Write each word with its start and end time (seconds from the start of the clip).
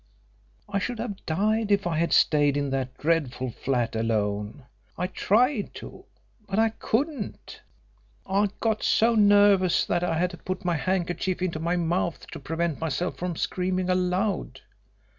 I 0.67 0.79
should 0.79 0.97
have 0.97 1.27
died 1.27 1.71
if 1.71 1.85
I 1.85 1.99
had 1.99 2.11
stayed 2.11 2.57
in 2.57 2.71
that 2.71 2.97
dreadful 2.97 3.51
flat 3.51 3.95
alone. 3.95 4.63
I 4.97 5.05
tried 5.05 5.75
to, 5.75 6.05
but 6.49 6.57
I 6.57 6.69
couldn't. 6.69 7.61
I 8.25 8.49
got 8.59 8.81
so 8.81 9.13
nervous 9.13 9.85
that 9.85 10.03
I 10.03 10.17
had 10.17 10.31
to 10.31 10.37
put 10.37 10.65
my 10.65 10.75
handkerchief 10.75 11.43
into 11.43 11.59
my 11.59 11.75
mouth 11.75 12.25
to 12.31 12.39
prevent 12.39 12.79
myself 12.81 13.17
from 13.19 13.35
screaming 13.35 13.91
aloud." 13.91 14.61